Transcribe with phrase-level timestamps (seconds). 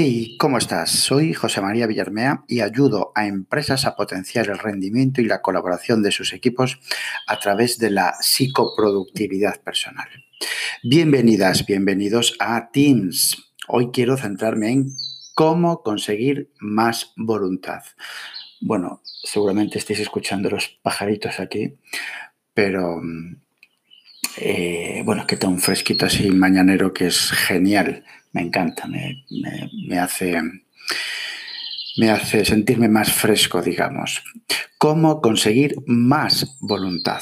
[0.00, 0.90] Hey, ¿cómo estás?
[0.92, 6.04] Soy José María Villarmea y ayudo a empresas a potenciar el rendimiento y la colaboración
[6.04, 6.78] de sus equipos
[7.26, 10.06] a través de la psicoproductividad personal.
[10.84, 13.50] Bienvenidas, bienvenidos a Teams.
[13.66, 14.92] Hoy quiero centrarme en
[15.34, 17.82] cómo conseguir más voluntad.
[18.60, 21.74] Bueno, seguramente estéis escuchando los pajaritos aquí,
[22.54, 23.02] pero
[24.36, 28.04] eh, bueno, que un fresquito así mañanero que es genial
[28.38, 30.40] me encanta, me, hace,
[31.96, 34.22] me hace sentirme más fresco, digamos.
[34.78, 37.20] ¿Cómo conseguir más voluntad?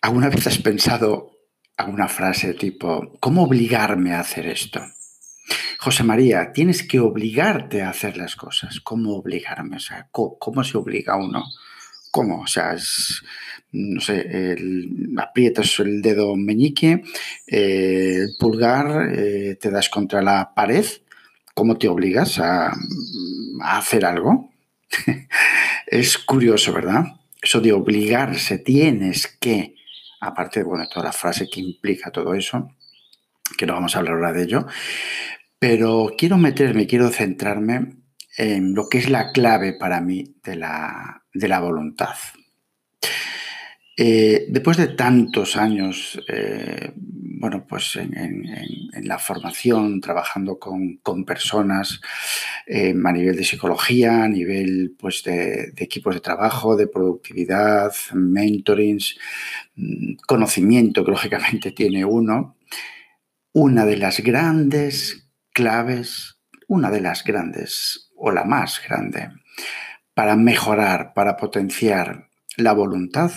[0.00, 1.30] ¿Alguna vez has pensado
[1.76, 4.80] alguna frase tipo, ¿cómo obligarme a hacer esto?
[5.78, 8.80] José María, tienes que obligarte a hacer las cosas.
[8.80, 9.76] ¿Cómo obligarme?
[9.76, 11.44] O sea, ¿cómo, se obliga uno?
[12.10, 12.40] ¿Cómo?
[12.40, 13.22] O sea, es,
[13.72, 14.56] no sé,
[15.16, 17.02] aprietas el dedo meñique,
[17.46, 20.84] eh, el pulgar, eh, te das contra la pared,
[21.54, 22.72] ¿cómo te obligas a,
[23.62, 24.52] hacer algo?
[25.86, 27.04] es curioso, ¿verdad?
[27.40, 29.74] Eso de obligarse, tienes que,
[30.20, 32.70] aparte de bueno, toda la frase que implica todo eso,
[33.56, 34.66] que no vamos a hablar ahora de ello,
[35.58, 37.96] pero quiero meterme, quiero centrarme
[38.36, 42.14] en lo que es la clave para mí de la, de la voluntad.
[43.96, 48.46] Eh, después de tantos años, eh, bueno, pues en,
[49.02, 52.00] la formación, trabajando con, personas
[52.66, 59.18] eh, a nivel de psicología, a nivel pues, de, equipos de trabajo, de productividad, mentorings,
[59.74, 62.56] mm, conocimiento que lógicamente tiene uno,
[63.52, 69.28] una de las grandes claves, una de las grandes o la más grande
[70.14, 73.32] para mejorar, para potenciar la voluntad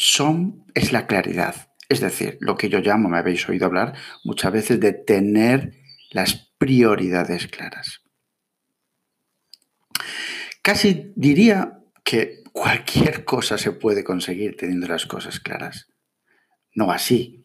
[0.00, 1.68] son, es la claridad.
[1.90, 5.74] Es decir, lo que yo llamo, me habéis oído hablar muchas veces, de tener
[6.10, 8.00] las prioridades claras.
[10.62, 15.88] Casi diría que cualquier cosa se puede conseguir teniendo las cosas claras.
[16.74, 17.44] No así.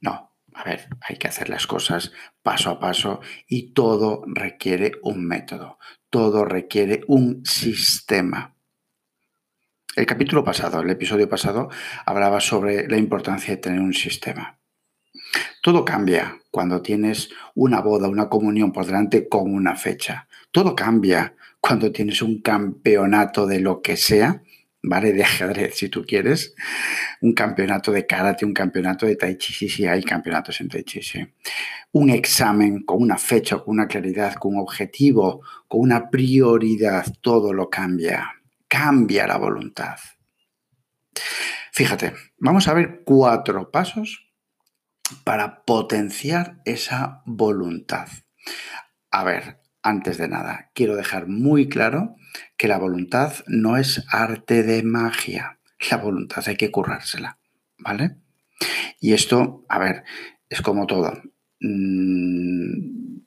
[0.00, 0.32] No.
[0.54, 2.12] A ver, hay que hacer las cosas
[2.42, 5.78] paso a paso y todo requiere un método,
[6.08, 8.53] todo requiere un sistema.
[9.96, 11.70] El capítulo pasado, el episodio pasado,
[12.04, 14.58] hablaba sobre la importancia de tener un sistema.
[15.62, 20.26] Todo cambia cuando tienes una boda, una comunión por delante con una fecha.
[20.50, 24.42] Todo cambia cuando tienes un campeonato de lo que sea,
[24.82, 25.12] ¿vale?
[25.12, 26.56] De ajedrez, si tú quieres.
[27.20, 30.82] Un campeonato de karate, un campeonato de tai chi, sí, sí, hay campeonatos en tai
[30.82, 31.24] chi, sí.
[31.92, 37.52] Un examen con una fecha, con una claridad, con un objetivo, con una prioridad, todo
[37.52, 38.28] lo cambia
[38.68, 39.98] cambia la voluntad.
[41.72, 44.32] Fíjate, vamos a ver cuatro pasos
[45.24, 48.08] para potenciar esa voluntad.
[49.10, 52.16] A ver, antes de nada, quiero dejar muy claro
[52.56, 55.58] que la voluntad no es arte de magia.
[55.90, 57.38] La voluntad hay que currársela,
[57.78, 58.16] ¿vale?
[59.00, 60.04] Y esto, a ver,
[60.48, 61.12] es como todo.
[61.60, 63.18] Mm,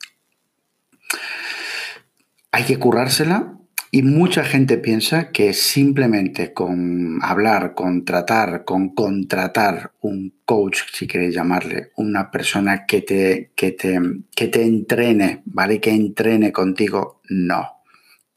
[2.51, 3.59] hay que currársela
[3.89, 11.07] y mucha gente piensa que simplemente con hablar, con tratar, con contratar un coach, si
[11.07, 13.99] queréis llamarle, una persona que te, que te,
[14.35, 15.79] que te entrene, ¿vale?
[15.79, 17.83] Que entrene contigo, no.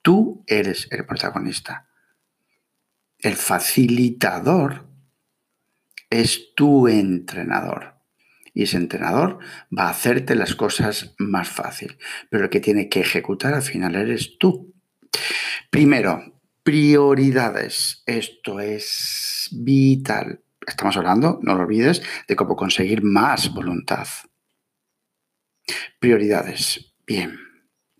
[0.02, 1.88] Tú eres el protagonista.
[3.18, 4.88] El facilitador
[6.08, 7.94] es tu entrenador.
[8.54, 9.38] Y ese entrenador
[9.76, 11.98] va a hacerte las cosas más fácil.
[12.30, 14.74] Pero el que tiene que ejecutar al final eres tú.
[15.70, 18.02] Primero, prioridades.
[18.06, 20.42] Esto es vital.
[20.66, 24.06] Estamos hablando, no lo olvides, de cómo conseguir más voluntad.
[25.98, 26.94] Prioridades.
[27.06, 27.38] Bien.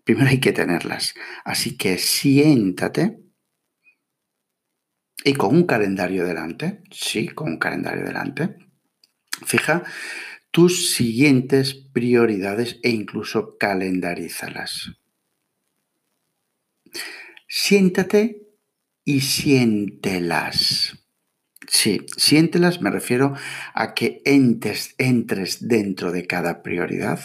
[0.03, 1.13] Primero hay que tenerlas.
[1.43, 3.21] Así que siéntate
[5.23, 8.57] y con un calendario delante, sí, con un calendario delante,
[9.45, 9.83] fija
[10.49, 15.00] tus siguientes prioridades e incluso calendarízalas.
[17.53, 18.47] Siéntate
[19.03, 20.97] y siéntelas.
[21.67, 23.35] Sí, siéntelas me refiero
[23.73, 27.19] a que entres, entres dentro de cada prioridad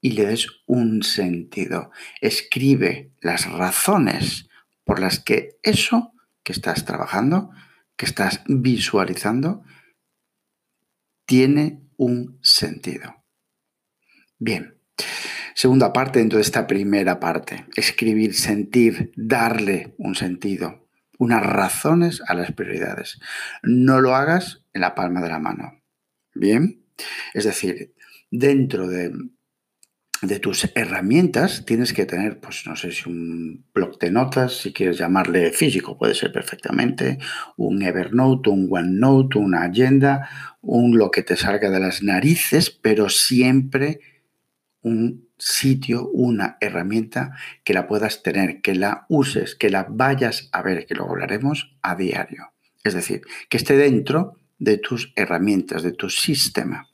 [0.00, 1.90] y le des un sentido.
[2.20, 4.48] Escribe las razones
[4.84, 6.12] por las que eso
[6.44, 7.50] que estás trabajando,
[7.96, 9.64] que estás visualizando,
[11.26, 13.24] tiene un sentido.
[14.38, 14.78] Bien,
[15.54, 20.88] Segunda parte dentro de esta primera parte, escribir, sentir, darle un sentido,
[21.18, 23.20] unas razones a las prioridades.
[23.62, 25.80] No lo hagas en la palma de la mano.
[26.34, 26.82] Bien,
[27.34, 27.94] es decir,
[28.30, 29.12] dentro de,
[30.22, 34.72] de tus herramientas tienes que tener, pues no sé si un blog de notas, si
[34.72, 37.18] quieres llamarle físico, puede ser perfectamente,
[37.56, 40.28] un Evernote, un OneNote, una agenda,
[40.60, 44.00] un lo que te salga de las narices, pero siempre
[44.82, 50.62] un sitio, una herramienta que la puedas tener, que la uses, que la vayas a
[50.62, 52.52] ver, que lo hablaremos a diario.
[52.84, 56.88] Es decir, que esté dentro de tus herramientas, de tu sistema.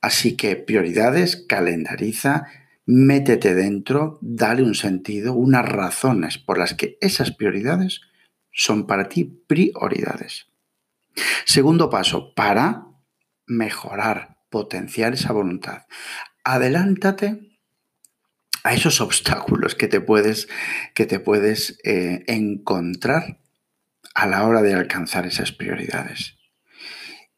[0.00, 2.46] Así que prioridades, calendariza,
[2.84, 8.02] métete dentro, dale un sentido, unas razones por las que esas prioridades
[8.52, 10.46] son para ti prioridades.
[11.44, 12.86] Segundo paso, para
[13.46, 15.82] mejorar, potenciar esa voluntad.
[16.50, 17.58] Adelántate
[18.64, 20.48] a esos obstáculos que te puedes,
[20.94, 23.42] que te puedes eh, encontrar
[24.14, 26.38] a la hora de alcanzar esas prioridades.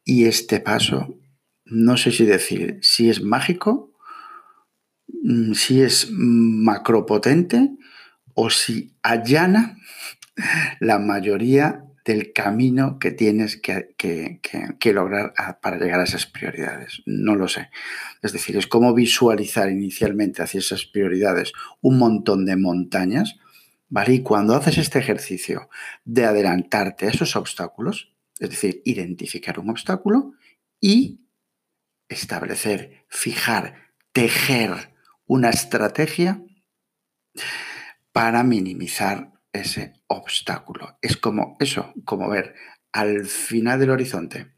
[0.04, 1.18] Y este paso
[1.64, 3.92] no sé si decir si es mágico,
[5.08, 7.68] mm, si es macropotente
[8.34, 9.76] o si allana
[10.78, 13.90] la mayoría del camino que tienes que,
[14.92, 17.02] lograr para llegar a esas prioridades.
[17.06, 17.70] No lo sé.
[18.22, 23.36] Es decir, es como visualizar inicialmente hacia esas prioridades un montón de montañas,
[23.88, 24.14] ¿vale?
[24.14, 25.68] Y cuando haces este ejercicio
[26.04, 30.32] de adelantarte a esos obstáculos, es decir, identificar un obstáculo
[30.80, 31.20] y
[32.08, 34.94] establecer, fijar, tejer
[35.26, 36.42] una estrategia
[38.12, 40.98] para minimizar ese obstáculo.
[41.02, 42.54] Es como eso, como ver
[42.92, 44.52] al final del horizonte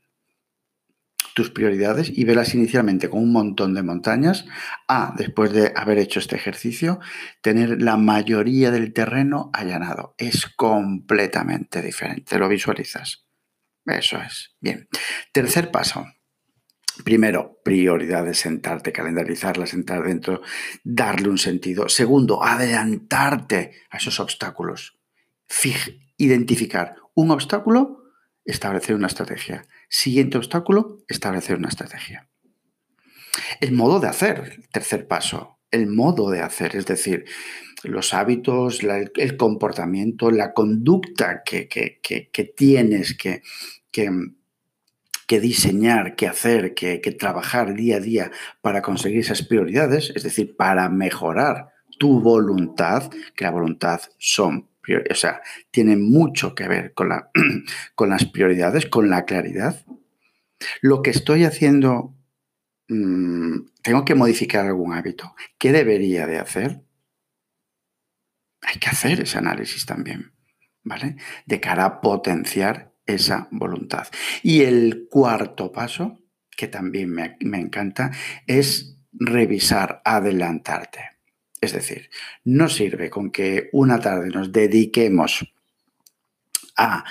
[1.35, 4.45] tus prioridades y verlas inicialmente con un montón de montañas,
[4.89, 7.01] a, después de haber hecho este ejercicio,
[7.41, 10.15] tener la mayoría del terreno allanado.
[10.19, 13.27] Es completamente diferente, lo visualizas.
[13.87, 14.55] Eso es.
[14.61, 14.89] Bien.
[15.33, 16.07] Tercer paso,
[17.05, 20.43] Primero, prioridades, sentarte, calendarizarlas, sentar dentro,
[20.85, 21.89] darle un sentido.
[21.89, 24.99] Segundo, adelantarte a esos obstáculos.
[26.17, 28.05] identificar un obstáculo,
[28.45, 29.67] establecer una estrategia.
[29.89, 32.29] Siguiente obstáculo, establecer una estrategia.
[33.61, 37.25] El modo de hacer, tercer paso, el modo de hacer, es decir,
[37.83, 41.69] los hábitos, el comportamiento, la conducta que,
[42.57, 43.43] tienes que
[45.41, 48.31] diseñar, que hacer, que, trabajar día a día
[48.61, 54.69] para conseguir esas prioridades, es decir, para mejorar tu voluntad, que la voluntad son,
[55.11, 55.41] o sea,
[55.71, 57.31] tiene mucho que ver con, la,
[57.95, 59.85] con las prioridades, con la claridad.
[60.81, 62.15] Lo que estoy haciendo,
[62.89, 65.35] mm, tengo que modificar algún hábito.
[65.59, 66.83] ¿Qué debería de hacer?
[68.63, 70.33] Hay que hacer ese análisis también,
[70.85, 71.17] ¿vale?
[71.47, 74.09] De cara a potenciar esa voluntad.
[74.43, 76.21] Y el cuarto paso,
[76.57, 78.11] que también me, encanta,
[78.47, 81.11] es revisar, adelantarte.
[81.61, 82.11] Es decir,
[82.45, 85.47] no sirve con que una tarde nos dediquemos
[86.77, 87.05] a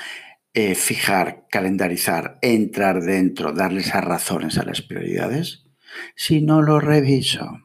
[0.54, 5.64] eh, fijar, calendarizar, entrar dentro, darle esas razones a las prioridades,
[6.16, 7.60] si no lo reviso.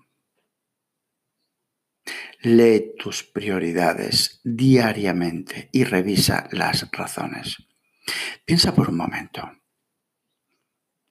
[2.42, 7.65] Lee tus prioridades diariamente y revisa las razones.
[8.44, 9.50] Piensa por un momento.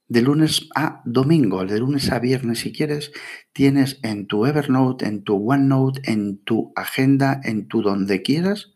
[0.08, 3.12] De lunes a domingo, de lunes a viernes, si quieres,
[3.54, 8.74] tienes en tu Evernote, en tu OneNote, en tu agenda, en tu donde quieras,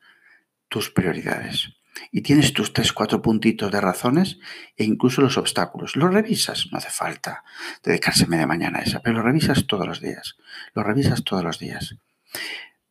[0.70, 1.76] tus prioridades.
[2.12, 4.40] Y tienes tus tres, cuatro puntitos de razones
[4.76, 5.96] e incluso los obstáculos.
[5.96, 7.44] Los revisas, no hace falta
[7.84, 10.38] dedicarse media mañana a esa, pero lo revisas todos los días.
[10.74, 11.96] Lo revisas todos los días.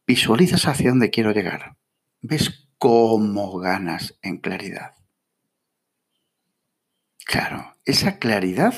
[0.07, 1.77] Visualizas hacia dónde quiero llegar.
[2.21, 4.98] Ves cómo ganas en claridad.
[7.29, 8.73] Claro, esa claridad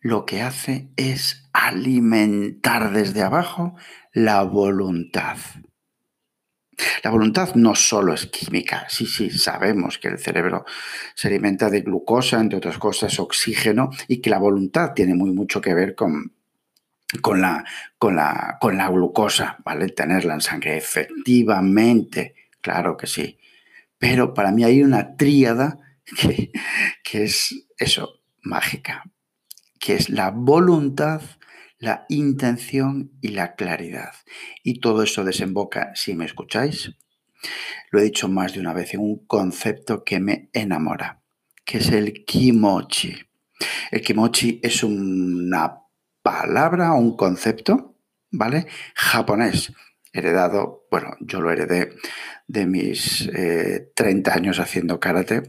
[0.00, 3.74] lo que hace es alimentar desde abajo
[4.12, 5.38] la voluntad.
[7.02, 10.66] La voluntad no solo es química, sí, sí, sabemos que el cerebro
[11.14, 15.62] se alimenta de glucosa, entre otras cosas, oxígeno, y que la voluntad tiene muy mucho
[15.62, 16.34] que ver con,
[17.22, 17.64] con, la,
[17.96, 19.88] con, la, con la glucosa, ¿vale?
[19.88, 23.38] Tenerla en sangre, efectivamente, claro que sí.
[23.96, 25.78] Pero para mí hay una tríada
[27.02, 29.04] que, es eso, mágica,
[29.78, 31.22] que es la voluntad,
[31.78, 34.12] la intención y la claridad.
[34.62, 36.92] Y todo eso desemboca, si me escucháis,
[37.90, 41.22] lo he dicho más de una vez, en un concepto que me enamora,
[41.64, 43.16] que es el kimochi.
[43.90, 45.80] El kimochi es una
[46.22, 47.96] palabra un concepto,
[48.30, 48.66] ¿vale?
[48.94, 49.72] Japonés,
[50.16, 51.90] heredado, bueno, yo lo heredé
[52.46, 53.30] de mis
[53.94, 55.42] 30 eh, años haciendo karate.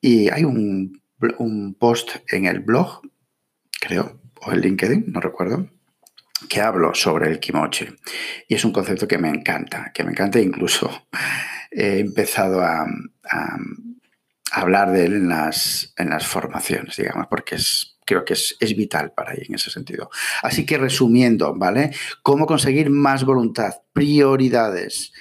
[0.00, 1.02] Y hay un,
[1.38, 3.02] un, post en el blog,
[3.80, 5.70] creo, o en LinkedIn, no recuerdo,
[6.48, 7.86] que hablo sobre el kimochi.
[8.48, 10.90] Y es un concepto que me encanta, que me encanta incluso
[11.70, 12.86] he empezado a,
[14.52, 18.76] hablar de él en las, en las formaciones, digamos, porque es, creo que es, es,
[18.76, 20.10] vital para ahí en ese sentido.
[20.42, 21.92] Así que resumiendo, ¿vale?
[22.22, 23.72] ¿Cómo conseguir más voluntad?
[23.92, 25.12] Prioridades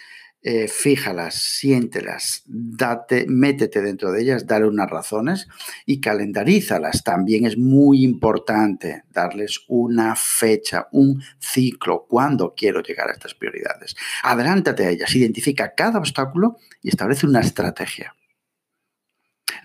[0.41, 5.48] eh, fíjalas, siéntelas, date, métete dentro de ellas, dale unas razones
[5.86, 7.03] y calendarízalas.
[7.03, 13.96] También es muy importante darles una fecha, un ciclo, cuándo quiero llegar a estas prioridades.
[14.24, 18.15] Adelántate a ellas, identifica cada obstáculo y establece una estrategia.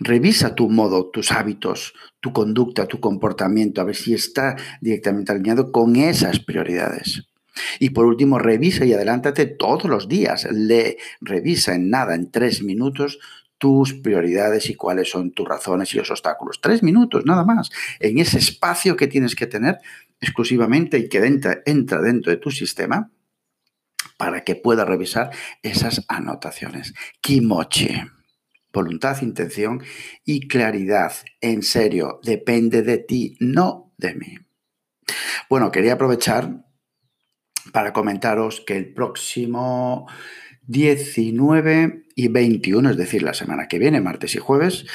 [0.01, 5.73] Revisa tu modo, tus hábitos, tu conducta, tu comportamiento, a ver si está directamente alineado
[5.73, 7.29] con esas prioridades.
[7.79, 10.47] Y por último, revisa y adelántate todos los días.
[10.51, 13.19] Le revisa en nada, en tres minutos,
[13.59, 16.61] tus prioridades y cuáles son tus razones y los obstáculos.
[16.61, 17.71] Tres minutos, nada más.
[18.01, 19.79] En ese espacio que tienes que tener
[20.21, 23.11] exclusivamente y que entra, entra dentro de tu sistema
[24.17, 25.31] para que puedas revisar
[25.63, 26.95] esas anotaciones.
[27.21, 28.03] Kimochi.
[28.75, 29.83] Voluntad, intención
[30.25, 31.13] y claridad.
[31.41, 34.35] En serio, depende de ti, no de mí.
[35.49, 36.65] Bueno, quería aprovechar
[37.73, 40.07] para comentaros que el próximo
[40.67, 44.87] 19 y 21, es decir, la semana que viene, martes y jueves,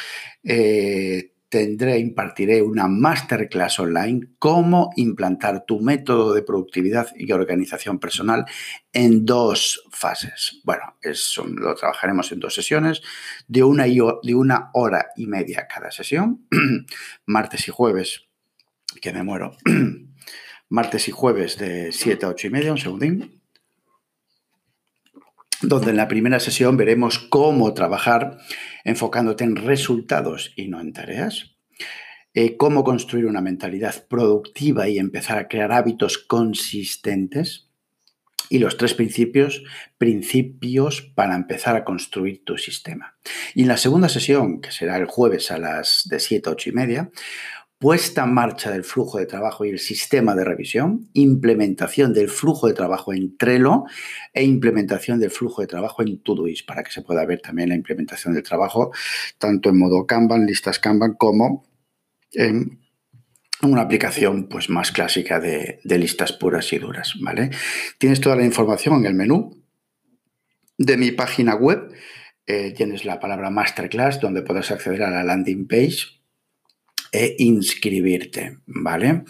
[0.43, 8.45] eh, tendré, impartiré una masterclass online, cómo implantar tu método de productividad y organización personal
[8.93, 10.61] en dos fases.
[10.63, 13.01] Bueno, eso lo trabajaremos en dos sesiones,
[13.47, 16.47] de una, de una hora y media cada sesión,
[17.25, 18.27] martes y jueves,
[19.01, 19.57] que me muero.
[20.69, 23.38] martes y jueves de 7 a 8 y media, un segundín,
[25.61, 28.37] donde en la primera sesión veremos cómo trabajar
[28.83, 31.55] enfocándote en resultados y no en tareas,
[32.33, 37.69] eh, cómo construir una mentalidad productiva y empezar a crear hábitos consistentes,
[38.49, 39.63] y los tres principios,
[39.97, 43.15] principios para empezar a construir tu sistema.
[43.53, 46.69] Y en la segunda sesión, que será el jueves a las de 7 a 8
[46.69, 47.11] y media,
[47.79, 52.67] puesta en marcha del flujo de trabajo y el sistema de revisión, implementación del flujo
[52.67, 53.85] de trabajo en Trello
[54.33, 57.75] e implementación del flujo de trabajo en Todoist para que se pueda ver también la
[57.75, 58.91] implementación del trabajo
[59.37, 61.65] tanto en modo Kanban, listas Kanban, como
[62.33, 62.79] en
[63.63, 67.13] una aplicación pues, más clásica de, listas puras y duras.
[67.21, 67.49] ¿vale?
[67.97, 69.63] Tienes toda la información en el menú
[70.77, 71.93] de mi página web.
[72.45, 76.18] Eh, tienes la palabra Masterclass donde puedes acceder a la landing page
[77.11, 79.23] e inscribirte, ¿vale?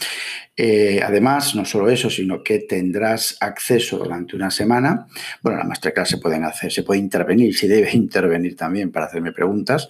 [0.61, 5.07] Eh, además, no solo eso, sino que tendrás acceso durante una semana.
[5.41, 9.31] Bueno, la masterclass se pueden hacer, se puede intervenir, si debe intervenir también para hacerme
[9.31, 9.87] preguntas.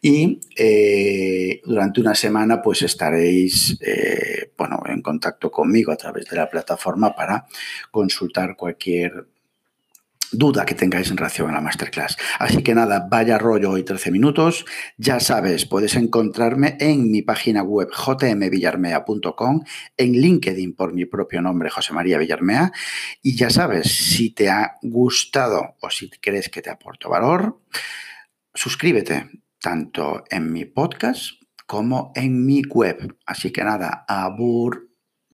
[0.00, 6.36] Y eh, durante una semana, pues estaréis, eh, bueno, en contacto conmigo a través de
[6.36, 7.44] la plataforma para
[7.90, 9.26] consultar cualquier
[10.32, 12.16] duda que tengáis en relación a la masterclass.
[12.38, 14.64] Así que nada, vaya rollo hoy 13 minutos.
[14.96, 19.64] Ya sabes, puedes encontrarme en mi página web jmvillarmea.com,
[19.96, 22.72] en LinkedIn por mi propio nombre, José María Villarmea.
[23.22, 27.60] Y ya sabes, si te ha gustado o si crees que te aporto valor,
[28.54, 33.16] suscríbete tanto en mi podcast como en mi web.
[33.26, 34.89] Así que nada, abur